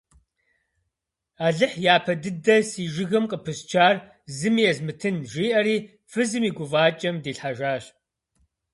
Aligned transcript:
Алыхь 1.45 1.77
япэ 1.95 2.13
дыдэ 2.21 2.57
си 2.69 2.83
жыгым 2.93 3.25
къыпысчар 3.31 3.95
зыми 4.37 4.63
езмытын,– 4.71 5.15
жиӏэри 5.31 5.77
фызым 6.11 6.43
и 6.49 6.51
гуфӏакӏэм 6.57 7.15
дилъхьэжащ. 7.23 7.83